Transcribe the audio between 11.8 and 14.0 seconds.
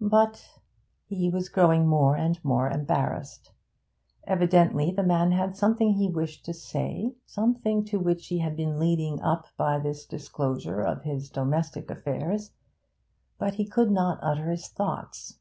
affairs; but he could